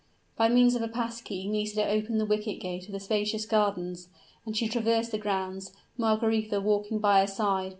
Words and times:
By 0.35 0.49
means 0.49 0.73
of 0.73 0.81
a 0.81 0.87
pass 0.87 1.21
key 1.21 1.47
Nisida 1.47 1.87
opened 1.87 2.19
the 2.19 2.25
wicket 2.25 2.59
gate 2.59 2.87
of 2.87 2.91
the 2.91 2.99
spacious 2.99 3.45
gardens, 3.45 4.09
and 4.47 4.57
she 4.57 4.67
traversed 4.67 5.11
the 5.11 5.19
grounds, 5.19 5.73
Margaretha 5.95 6.59
walking 6.59 6.97
by 6.97 7.21
her 7.21 7.27
side. 7.27 7.69